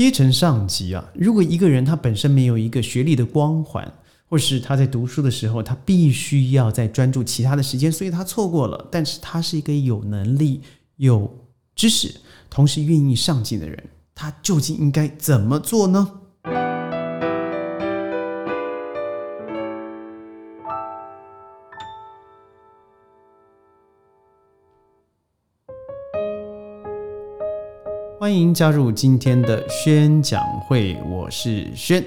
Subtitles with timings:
[0.00, 3.92] 阶层上级啊，如果一个人他本身没有一个学历的光环，
[4.30, 8.88] 或是他在读书的时候，他必须要在专注其他的时间，所以他错过了。
[8.90, 10.62] 但是他是一个有能力、
[10.96, 11.30] 有
[11.76, 12.14] 知识，
[12.48, 16.19] 同时愿意上进的人，他究竟应该怎么做呢？
[28.20, 32.04] 欢迎加入今天的宣讲会，我是轩。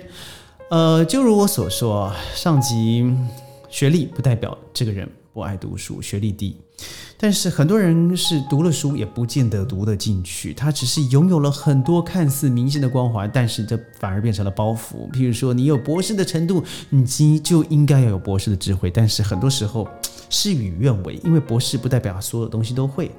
[0.70, 3.12] 呃，就如我所说，上级
[3.68, 6.56] 学历不代表这个人不爱读书，学历低。
[7.18, 10.54] 但是很多人是读了书，也不见得读得进去。
[10.54, 15.10] 他只是拥有了很多看似明星的光环，但是这反而变成了包袱。
[15.12, 18.92] 譬如说，你有博士的程度，你就应该要有博士的智慧。
[18.92, 19.88] 但是很多时候
[20.34, 23.12] 事与愿违，因为博士不代表所有东西都会。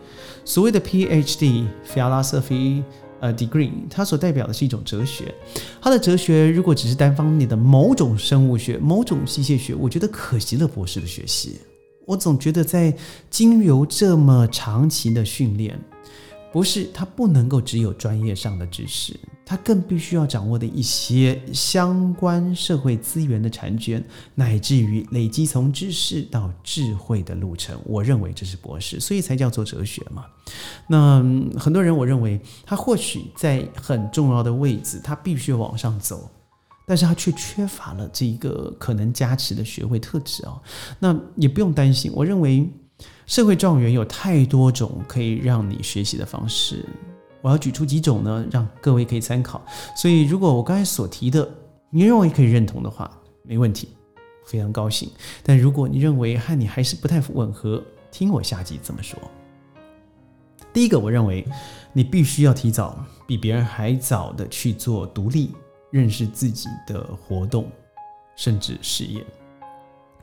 [0.45, 2.83] 所谓的 PhD（Philosophy）。
[3.21, 5.35] 呃，degree，它所代表的是一种哲学。
[5.81, 11.57] 它的哲学如果只是单方面的某种生物学、某种机械学，我觉得可惜了博士的学习。
[12.05, 12.95] 我总觉得在
[13.31, 15.81] 经由这么长期的训练。
[16.55, 24.01] 不是，他不能够只有专业上的知识，他更必须要掌握的一些相关社会资源的产权，
[24.37, 27.77] 乃至于累积从知识到智慧的路程。
[27.85, 30.27] 我认为这是博士，所以才叫做哲学嘛。
[30.87, 31.17] 那
[31.59, 36.31] 很多人，我认为他或许在很重要的位置，他必须往上走，
[36.87, 40.63] 但是他却缺乏了这一个可能加持的学会特质啊。
[41.01, 42.71] 那也不用担心，我认为。
[43.27, 46.85] 社会状元有太多种可以让你学习的方式，
[47.41, 49.65] 我要举出几种呢，让各位可以参考。
[49.97, 51.49] 所以，如果我刚才所提的，
[51.91, 53.11] 你认为可以认同的话，
[53.43, 53.89] 没问题，
[54.45, 55.11] 非常高兴。
[55.43, 59.19] 但如果你认为和你还是不太吻合，听我下集怎么说。
[60.73, 61.47] 第一个，我认为
[61.93, 65.53] 你必须要提早，比别人还早的去做独立
[65.91, 67.71] 认识自己的活动，
[68.37, 69.25] 甚至事业。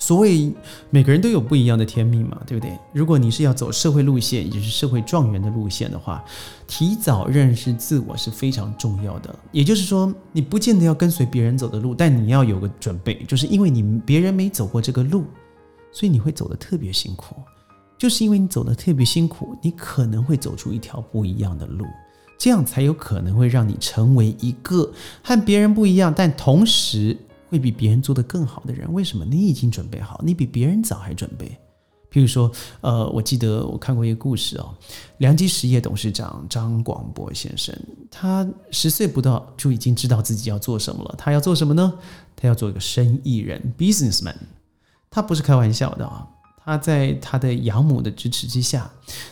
[0.02, 0.52] 所谓
[0.90, 2.76] 每个人都有不一样的天命嘛，对不对？
[2.92, 6.26] 如果你是要走社会路线，也就是社会状元的路线的话，
[6.68, 9.34] 提早认识自我是非常重要的。
[9.52, 15.24] 也就是说，你不见得要跟随别人走的路，但你要有个准备，就是因为你别人没走过这个路，
[15.92, 17.36] 所以你会走得特别辛苦。
[17.96, 21.86] 就是因为你走得特别辛苦，你可能会走出一条不一样的路，
[22.40, 24.92] 这样才有可能会让你成为一个
[25.22, 27.16] 和别人不一样，但同时。
[27.52, 29.26] 会比别人做得更好的人，为什么？
[29.26, 31.46] 你已经准备好，你比别人早还准备。
[32.10, 34.74] 譬如说，呃，我记得我看过一个故事哦，
[35.18, 37.78] 良基实业董事长张广博先生，
[38.10, 41.16] 他十岁不到就已经知道自己要做什么了。
[41.18, 41.94] 他要做什么呢？
[42.38, 44.36] 他要做一个生意人，businessman。
[45.10, 46.26] 他不是开玩笑的啊。
[46.64, 48.90] 他在他的养母的支持之下，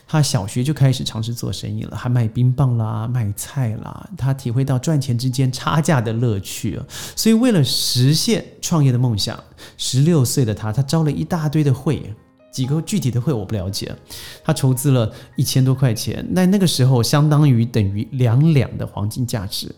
[0.08, 4.10] 他小学就开始尝试做生意了，还卖冰棒啦、卖菜啦。
[4.18, 6.80] 他体会到赚钱之间差价的乐趣，
[7.16, 9.42] 所以为了实现创业的梦想，
[9.78, 12.14] 十六岁的他，他招了一大堆的会，
[12.52, 13.96] 几个具体的会我不了解。
[14.44, 19.74] 他筹资了一千多块钱，那那个时候相当于等于两两的黄金价值。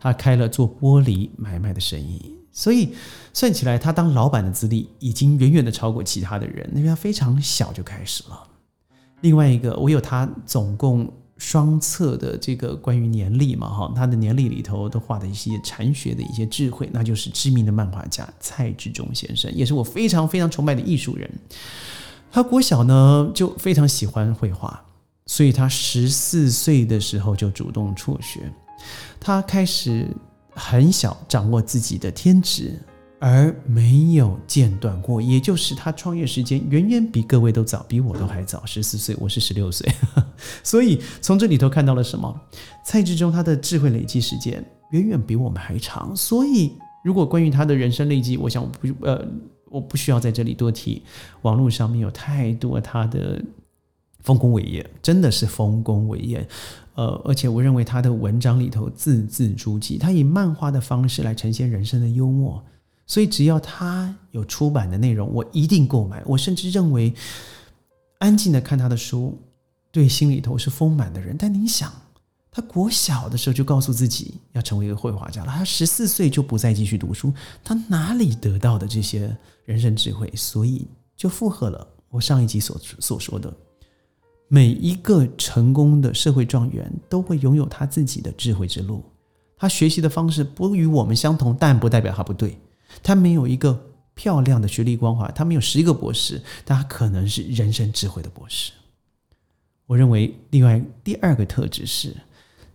[0.00, 2.34] 他开了做玻璃买卖的生意。
[2.58, 2.94] 所以
[3.34, 8.48] 算起来，他当老板的资历已经远远的超过其他的人，因为他非常小就开始了。
[9.20, 21.30] 另外一个，我有他总共双侧的这个关于年历嘛，哈，他的年历里头都画的一些禅学的一些智慧，那就是知名的漫画家蔡志忠先生，也是我非常非常崇拜的艺术人。
[22.32, 24.82] 他国小呢就非常喜欢绘画，
[25.26, 28.50] 所以他十四岁的时候就主动辍学，
[29.20, 30.08] 他开始。
[30.56, 32.80] 很小掌握自己的天职，
[33.20, 39.86] 而没有间断过，也就是他创业时间远远比各位都早，比我都还早，十四岁，我是十六岁，
[40.64, 42.34] 所以从这里头看到了什么？
[42.84, 46.72] 蔡志忠他的智慧累积时间远远比我们还长，所以
[47.04, 49.22] 如果关于他的人生累积，我想不呃
[49.70, 51.02] 我不需要在这里多提，
[51.42, 53.42] 网络上面有太多他的
[54.26, 56.46] 丰功伟业，真的是丰功伟业。
[56.96, 62.60] 呃，而且我认为他的文章里头字字珠玑，他以漫画的方式来呈现人生的幽默，
[63.06, 66.20] 所以只要他有出版的内容，我一定购买。
[66.26, 67.14] 我甚至认为，
[68.18, 69.38] 安静的看他的书，
[69.92, 71.36] 对心里头是丰满的人。
[71.38, 71.92] 但你想，
[72.50, 79.36] 他国小的时候就告诉自己要成为一个绘画家了，他十四岁就不再继续读书，他哪里得到的这些
[79.66, 80.32] 人生智慧？
[80.34, 83.54] 所以就附和了我上一集所所说的。
[84.48, 89.04] 每一个成功的社会状元都会拥有他自己的智慧之路。
[89.56, 92.58] 他学习的方式不与我们相同，但不代表他不对。
[93.02, 93.78] 他没有一个
[94.14, 98.72] 漂亮的学历光环，他没有十一个博士，但他可能是人生智慧的博士。
[99.86, 102.14] 我认为，另外第二个特质是，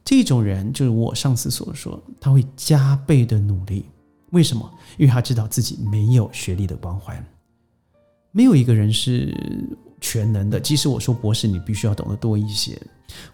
[0.03, 3.85] 这种人就是我上次所说，他会加倍的努力。
[4.31, 4.71] 为什么？
[4.97, 7.23] 因为他知道自己没有学历的光环，
[8.31, 9.35] 没有一个人是
[10.01, 10.59] 全能的。
[10.59, 12.77] 即使我说博士，你必须要懂得多一些。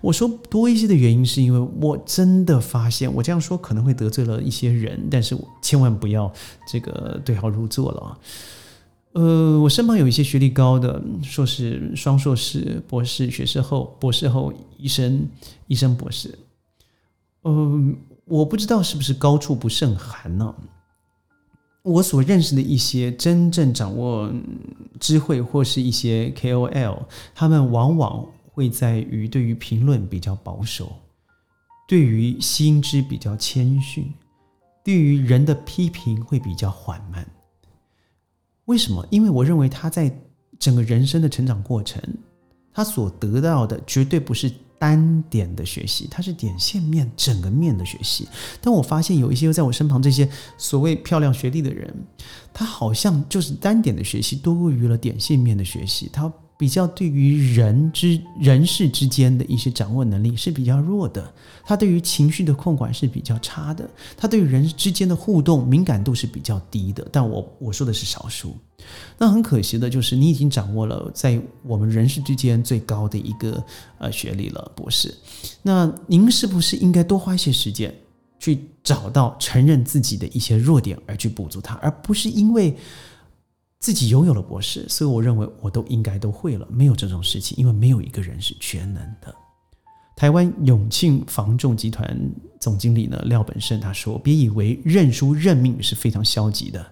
[0.02, 6.32] 我说多一些的原因，是因为我真的发现，我这样说可能会得罪了一些人，但是我千万不要
[6.68, 8.20] 这个对号入座了。
[9.14, 15.28] 呃，我身旁有一些学历高的，硕士、双硕士、博士、学士后、博士后、医生、
[15.68, 16.38] 医生博士。
[17.44, 20.54] 嗯，我不知道是不是高处不胜寒呢？
[21.88, 24.30] 我所认识的一些真正掌握
[25.00, 30.92] 智慧或是一些 KOL，他们往往会在于对于评论比较保守，
[31.88, 34.14] 对于心知比较谦逊，
[34.84, 37.26] 对于人的批评会比较缓慢。
[38.66, 39.08] 为什么？
[39.10, 40.14] 因为我认为他在
[40.60, 42.02] 整个人生的成长过程，
[42.74, 44.52] 他所得到的绝对不是。
[44.80, 48.28] 单点的学习，它是点线面整个面的学习。
[48.62, 51.94] 但我发现有一些又在我身旁这些所谓漂亮学历的人，
[52.54, 56.10] 他好像就是单点的学习多过于了点线面的学习。
[56.12, 56.32] 他。
[56.58, 61.32] 比较对于人之人事之间的一些掌握能力是比较弱的，
[61.64, 63.88] 他对于情绪的控管是比较差的，
[64.18, 67.08] 他对于人之间的互动敏感度是比较低的。
[67.12, 68.58] 但我我说的是少数，
[69.20, 73.64] 那很可惜的就是你已经掌握了在我们人事之间最高的一个
[74.00, 75.14] 呃学历了，博士。
[75.62, 77.94] 那您是不是应该多花一些时间
[78.40, 82.76] 去找到承认自己的一些弱点而去补足它，而不是因为。
[83.80, 86.68] 自己拥有了博士，所以我认为我都应该都会了。
[86.72, 89.34] 没有这种事情，因为没有一个人是全能的。
[90.16, 92.20] 台湾永庆房仲集团
[92.60, 96.84] 总经理呢廖本胜他说：“别以为认输认命是非常消极的。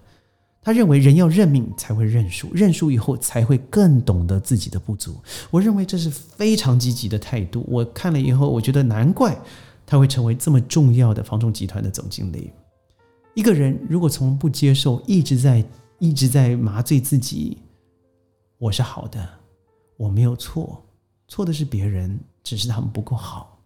[0.62, 5.16] 他认为人要认命才会认输，认输以后才会更懂得自己的不足。
[5.50, 7.64] 我认为这是非常积极的态度。
[7.68, 9.36] 我看了以后，我觉得难怪
[9.84, 12.52] 他会成为这么重要的房仲集团的总经理。
[13.34, 15.64] 一个人如果从不接受，一直在。
[15.98, 17.58] 一直在麻醉自己，
[18.58, 19.26] 我是好的，
[19.96, 20.84] 我没有错，
[21.26, 23.58] 错的是别人，只是他们不够好，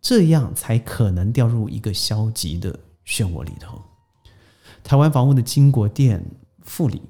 [0.00, 3.80] 这样才可能掉入一个消极的漩涡里头。
[4.82, 6.24] 台湾房屋的金国店
[6.62, 7.00] 副理，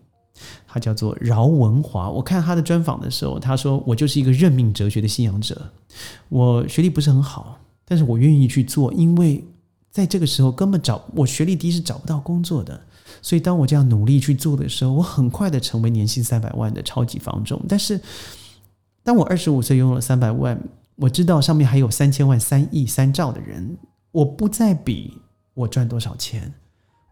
[0.66, 2.10] 他叫做饶文华。
[2.10, 5.72] 我看他的专访的时候，他说：“我就是一个认命哲学的信仰者，
[6.28, 9.42] 我学历不是很好，但是我愿意去做，因为
[9.90, 12.78] 在这个时候根本找我学历低是找不到工作的。”
[13.22, 17.60] 所以，当我这样努力去做的时候，我很快的成为年薪三百万的超级房仲。
[17.68, 18.00] 但是，
[19.02, 20.60] 当我二十五岁拥有了三百万，
[20.96, 23.76] 我知道上面还有三千万、三亿、三兆的人，
[24.10, 25.18] 我不再比
[25.54, 26.52] 我赚多少钱。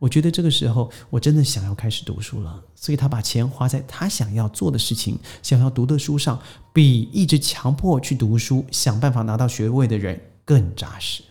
[0.00, 2.62] 我觉得这个时候，我真的想要开始读书了。
[2.75, 6.38] 所以他把钱花在他想要做的事情、想要读的书上，
[6.73, 11.23] 比一直强迫去读书、想办法拿到学位的人更扎实。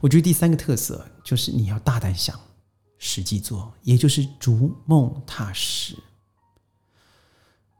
[0.00, 2.38] 我觉得第三个特色就是你要大胆想。
[2.98, 5.94] 实际做，也就是逐梦踏实。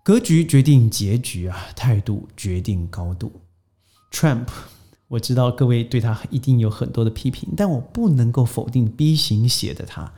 [0.03, 3.31] 格局决定结局啊，态度决定高度。
[4.11, 4.47] Trump，
[5.09, 10.11] 我知道各位对他一定有很多的批评，但我不能够否定 B 型写的他。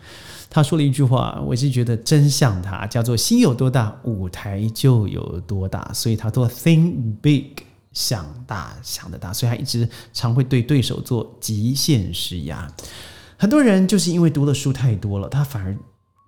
[0.48, 5.90] 他说了一句话，我是觉得真像他，叫做“心有多大，舞台就有多大”。
[5.94, 9.32] 所以他做 Think Big，想大，想得大。
[9.32, 12.72] 所以他一直常会对对手做极限施压。
[13.40, 15.74] 很多人就是因为读的书太多了，他反而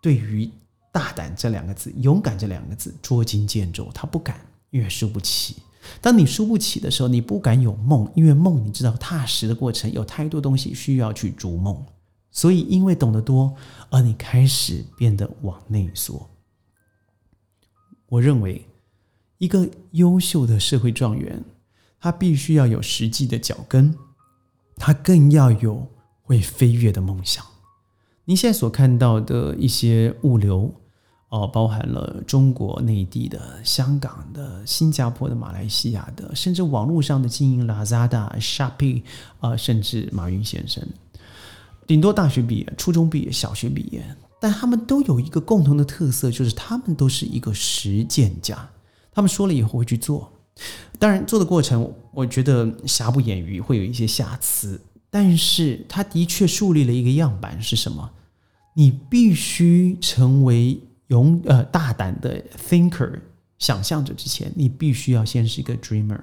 [0.00, 0.50] 对于
[0.90, 5.56] 大胆这两个字、勇敢这两个字捉襟见肘，他不敢，因为输不起。
[6.00, 11.84] 当你输不起的时候，你不敢有梦，因为梦你知道踏实的过程有太多东西需要去逐梦，
[12.30, 13.54] 所以因为懂得多，
[13.90, 16.30] 而你开始变得往内缩。
[18.06, 18.64] 我认为，
[19.37, 21.44] 一个优秀的社会状元，
[22.00, 23.94] 他必须要有实际的脚跟，
[24.76, 25.87] 他更要有。
[26.32, 27.44] 会飞跃的梦想。
[28.24, 30.72] 你现在所看到的一些物流，
[31.28, 39.02] 哦，包含了中国内地的、香港的、新加坡的、马来西亚的，甚至网络上的经营 Lazada、Shopee
[39.40, 40.82] 啊，甚至马云先生，
[41.86, 44.02] 顶多大学毕业、初中毕业、小学毕业，
[44.40, 48.70] 但他们都有一个共同的特色，就是他们都是一个实践家。
[49.12, 50.32] 他们说了以后会去做，
[50.98, 54.80] 当然做的过程，我觉得瑕不掩瑜，会有一些瑕疵。
[55.14, 58.11] 但是他的确树立了一个样板，是什么？
[58.73, 63.21] 你必须成为勇呃大胆的 thinker
[63.59, 66.19] 想象者之前，你必须要先是一个 dreamer。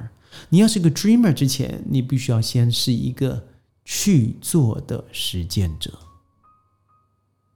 [0.50, 3.48] 你要是个 dreamer 之前，你必须要先是一个
[3.86, 5.94] 去做的实践者。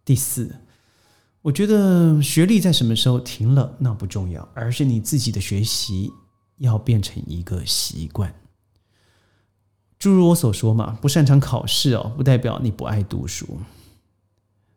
[0.05, 0.55] 第四，
[1.41, 6.11] 我觉得学历在什么时候停了那不重要，而是你自己的学习
[6.59, 8.31] 要变成一个习惯。
[10.03, 13.45] 诸如我所说嘛，不擅长考试哦，不代表你不爱读书；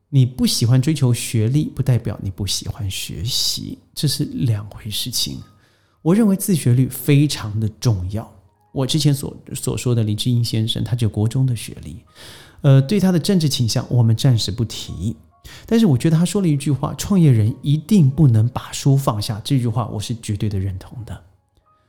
[0.09, 5.41] 你不喜欢追求学历，不代表你不喜欢学习，这是两回事情。
[6.01, 8.33] 我认为自学率非常的重要。
[8.73, 11.97] 我之前所所说的李志英先生，他就国中的学历，
[12.61, 15.17] 呃，对他的政治倾向我们暂时不提。
[15.67, 21.21] 但是我觉得他说了一句话：“创业人一定不能把书放下。”这句话我是绝对的认同的。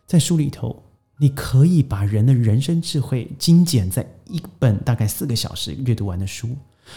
[0.08, 0.82] 在书里头。
[1.20, 6.50] 你可以把人的人生智慧精简在一本大概四个小时阅读完的书，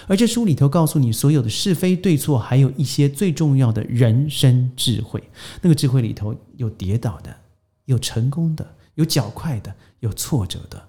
[0.06, 5.22] 而这书里头告诉你所有的是非对错，还有一些最重要的人生智慧。
[5.62, 7.34] 那个智慧里头有跌倒的，
[7.86, 10.82] 有成功的，有较快的，有挫折的。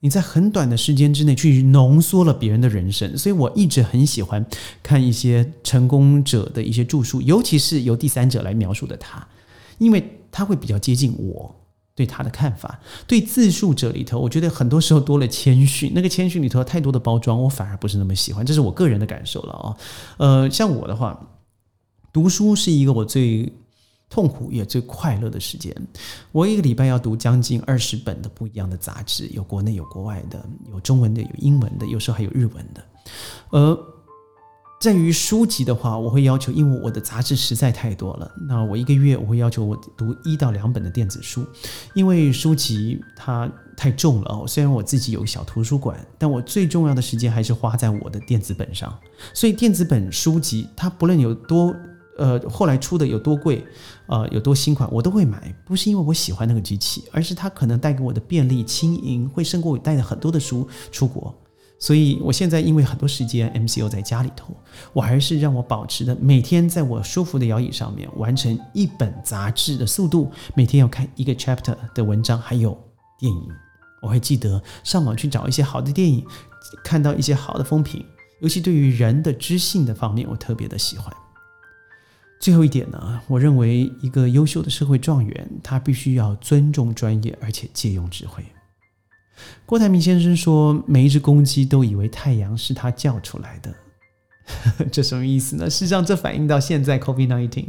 [0.00, 4.46] 你在很短的时间之内去浓缩了别人的人生，所以我一直很喜欢
[4.80, 9.26] 看一些成功者的一些著述，尤其是由第三者来描述的他，
[9.78, 11.52] 因为他会比较接近我。
[11.98, 12.78] 对他的看法，
[13.08, 15.90] 对自述者里头，我觉得很多时候多了谦逊。
[15.92, 18.46] 那个谦逊里头太多的包装，我反而不是那么喜欢。
[18.46, 19.76] 这是我个人的感受了啊。
[20.18, 21.20] 呃，像我的话，
[22.12, 23.52] 读书是一个我最
[24.08, 25.74] 痛苦也最快乐的时间。
[26.30, 30.40] 我一个礼拜要读将近二十本的不一样的杂志，有国内有国外的，
[30.70, 32.84] 有中文的，有英文的，有时候还有日文的。
[33.50, 33.76] 呃。
[34.80, 41.44] 在于书籍的话，我会要求，因为我的杂志实在太多了，那我一个月我会要求我读一到两本的电子书，
[41.94, 44.44] 因为书籍它太重了哦。
[44.46, 48.96] 虽然我自己有个小图书馆，但我最重要的时间还是花在我的电子本上。
[49.34, 51.74] 所以电子本书籍它不论有多
[52.16, 53.66] 呃后来出的有多贵，
[54.06, 61.34] 呃有多新款，我都会买，不是因为我喜欢那个机器，而是它可能带给我的便利轻盈，会胜过我带着很多的书出国。
[61.80, 64.52] 所以，我现在因为很多时间 MCO 在家里头，
[64.92, 72.76] 我还是让我保持的每天在我舒服的摇椅上面完成一本杂志的速度，每天要看一个 chapter 的文章，还有
[73.18, 73.48] 电影。
[74.02, 76.24] 我会记得上网去找一些好的电影，
[76.82, 78.04] 看到一些好的风评，
[78.40, 81.12] 尤其对于人的知性的方面，我特别的喜欢。
[82.40, 88.44] 最后一点呢，我认为一个优秀的社会状元，他必须要尊重专业，而且借用智慧。
[89.68, 93.74] 郭台铭先生说：“每一只公鸡都以为太阳是他叫出来的，
[94.90, 95.68] 这什么意思呢？
[95.68, 97.66] 事实上，这反映到现在 COVID-19，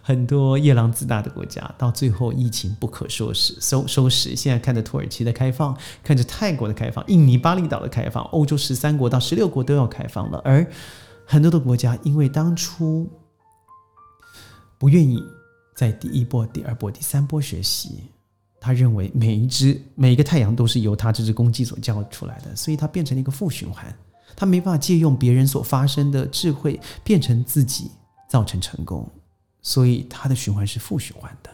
[0.00, 4.34] 很多夜郎自大的国家，到最后疫情不可收拾，收收拾。
[4.34, 10.66] 现在看着土耳其的开放，看着泰国的开放，印尼巴厘岛的开放，欧洲十三国到十六国都要开放了，而
[11.26, 13.06] 很多的国家因为当初
[14.78, 15.22] 不愿意
[15.76, 18.04] 在第一波、第二波、第三波学习。”
[18.64, 23.94] 他认为每一只每一个太阳都是由他这只公鸡所叫出来的，所以它变成了一个负循环。
[24.34, 27.90] 他没办法借用别人所发生的智慧变成自己
[28.26, 29.06] 造成成功，
[29.60, 31.50] 所以他的循环是负循环的。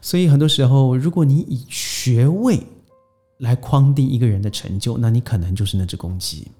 [0.00, 2.60] 所以很多时候，如果你以学位
[3.38, 6.50] 来框定一个人的成就，那你可能就是那只公鸡，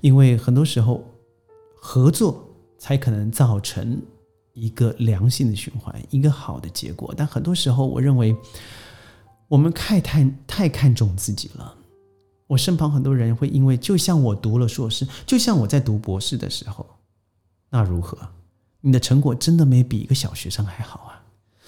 [0.00, 1.04] 因为很多时候
[1.76, 2.44] 合作
[2.76, 4.02] 才可能造成
[4.52, 7.14] 一个良性的循环，一个好的结果。
[7.16, 8.36] 但很多时候，我认为。
[9.48, 11.74] 我们太太太看重自己了。
[12.48, 16.86] 我身旁很多人会因为，就像我读了硕士，就像我在读博士的时候，
[17.70, 18.16] 那如何？
[18.80, 21.22] 你的成果真的没比一个小学生还好啊！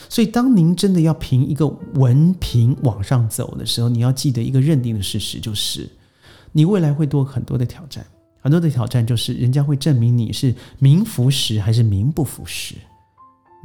[0.08, 5.90] 所以，当您真的要凭一个文凭往上走的时候，你要记得一个认定的事实，就是
[6.52, 8.06] 你未来会多很多的挑战。
[8.40, 12.76] 很多的挑战就是人家会证明你是名副实还是名不副实。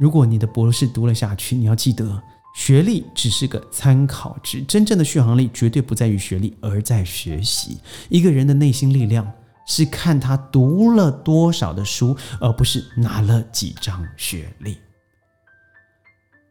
[0.00, 2.20] 如果你的博士读了下去，你要记得。
[2.54, 7.78] 学历只是个参考值，真正的续航力绝对不在于学历，而在学习。
[8.08, 9.30] 一个人的内心力量
[9.66, 14.78] 是看他读了多少的书，而不是拿了几张学历。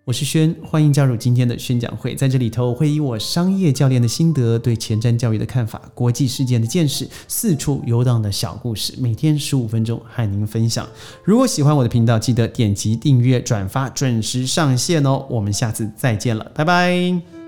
[0.06, 2.14] 我是轩，欢迎加入今天的宣讲会。
[2.14, 10.86] 在这里头，会以我商业教练的心得、对前瞻教育的看法、国际事件的见识、四处游荡的小故事，每天十五分钟和您分享。
[11.24, 15.26] 如果喜欢我的频道，记得点击订阅、转发，准时上线哦。
[15.30, 17.43] 我们下次再见了，拜拜。